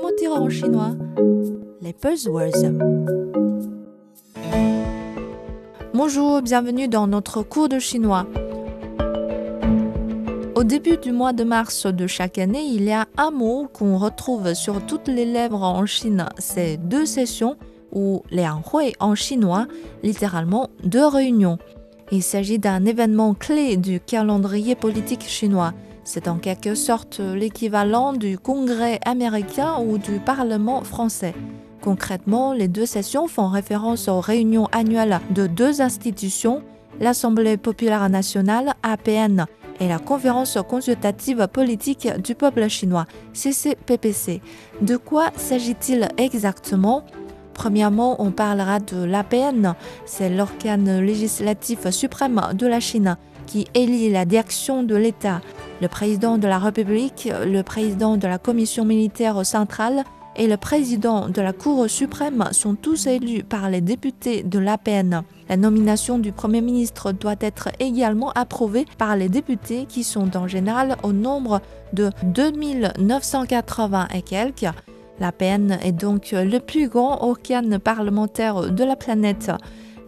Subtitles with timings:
[0.00, 0.92] Comment dire en chinois
[1.82, 2.72] Les buzzwords.
[5.92, 8.26] Bonjour, bienvenue dans notre cours de chinois.
[10.54, 13.98] Au début du mois de mars de chaque année, il y a un mot qu'on
[13.98, 16.26] retrouve sur toutes les lèvres en Chine.
[16.38, 17.56] C'est deux sessions
[17.92, 19.66] ou liang hui en chinois,
[20.02, 21.58] littéralement deux réunions.
[22.10, 25.74] Il s'agit d'un événement clé du calendrier politique chinois.
[26.12, 31.36] C'est en quelque sorte l'équivalent du Congrès américain ou du Parlement français.
[31.82, 36.64] Concrètement, les deux sessions font référence aux réunions annuelles de deux institutions,
[36.98, 39.46] l'Assemblée populaire nationale APN
[39.78, 44.42] et la Conférence consultative politique du peuple chinois CCPPC.
[44.80, 47.04] De quoi s'agit-il exactement?
[47.54, 53.16] Premièrement, on parlera de l'APN, c'est l'organe législatif suprême de la Chine
[53.50, 55.40] qui élit la direction de l'État.
[55.80, 60.04] Le président de la République, le président de la Commission militaire centrale
[60.36, 65.22] et le président de la Cour suprême sont tous élus par les députés de l'APN.
[65.48, 70.46] La nomination du Premier ministre doit être également approuvée par les députés qui sont en
[70.46, 71.62] général au nombre
[71.94, 74.66] de 2980 et quelques.
[75.18, 79.50] L'APN est donc le plus grand organe parlementaire de la planète.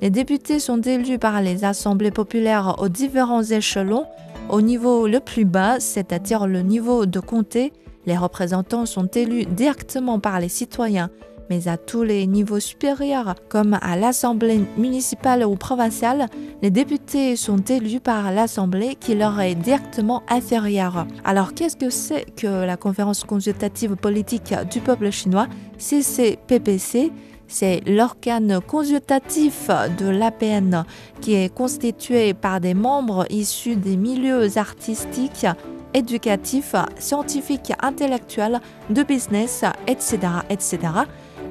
[0.02, 4.04] Les députés sont élus par les assemblées populaires aux différents échelons.
[4.48, 7.72] Au niveau le plus bas, c'est-à-dire le niveau de comté,
[8.06, 11.10] les représentants sont élus directement par les citoyens
[11.52, 16.28] mais à tous les niveaux supérieurs, comme à l'Assemblée municipale ou provinciale,
[16.62, 21.06] les députés sont élus par l'Assemblée qui leur est directement inférieure.
[21.24, 25.46] Alors qu'est-ce que c'est que la conférence consultative politique du peuple chinois,
[25.76, 27.12] CCPPC
[27.52, 30.84] c'est l'organe consultatif de l'APN
[31.20, 35.46] qui est constitué par des membres issus des milieux artistiques,
[35.92, 40.78] éducatifs, scientifiques, intellectuels, de business, etc., etc.,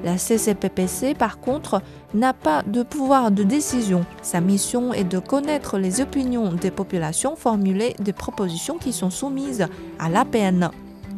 [0.04, 1.80] la CCPPC, par contre,
[2.12, 4.04] n'a pas de pouvoir de décision.
[4.20, 9.68] Sa mission est de connaître les opinions des populations, formuler des propositions qui sont soumises
[10.00, 10.70] à l'APN.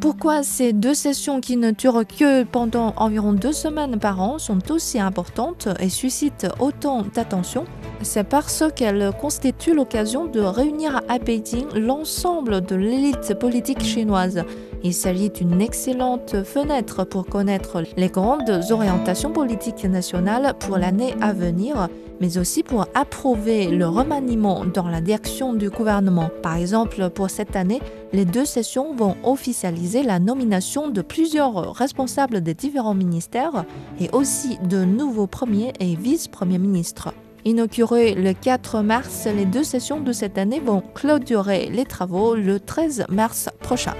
[0.05, 4.71] Pourquoi ces deux sessions qui ne durent que pendant environ deux semaines par an sont
[4.71, 7.65] aussi importantes et suscitent autant d'attention
[8.03, 14.45] C'est parce qu'elles constituent l'occasion de réunir à Beijing l'ensemble de l'élite politique chinoise
[14.85, 21.33] il s'agit d'une excellente fenêtre pour connaître les grandes orientations politiques nationales pour l'année à
[21.33, 21.89] venir,
[22.21, 26.29] mais aussi pour approuver le remaniement dans la direction du gouvernement.
[26.43, 27.81] Par exemple, pour cette année,
[28.13, 33.65] les deux sessions vont officialiser la nomination de plusieurs responsables des différents ministères
[33.99, 37.15] et aussi de nouveaux premiers et vice-premiers ministres.
[37.47, 42.61] Inaugurées le 4 mars, les deux sessions de cette année vont clôturer les travaux le
[42.61, 43.95] 13 mars prochain.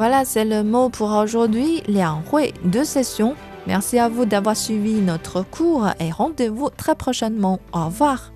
[0.00, 3.36] Voilà, c'est le mot pour aujourd'hui, liang hui, deux sessions.
[3.66, 7.60] Merci à vous d'avoir suivi notre cours et rendez-vous très prochainement.
[7.74, 8.32] Au revoir.